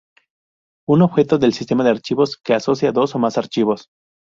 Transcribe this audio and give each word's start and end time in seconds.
Un 0.87 1.03
objeto 1.03 1.37
del 1.37 1.53
sistema 1.53 1.83
de 1.83 1.91
archivos 1.91 2.35
que 2.35 2.55
asocia 2.55 2.91
dos 2.91 3.13
o 3.13 3.19
más 3.19 3.37
archivos. 3.37 3.89